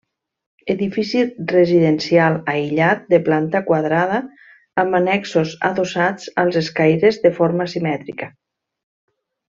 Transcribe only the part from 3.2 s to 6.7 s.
planta quadrada amb annexos adossats als